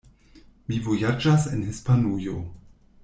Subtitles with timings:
[0.71, 2.35] Mi vojaĝas en Hispanujo.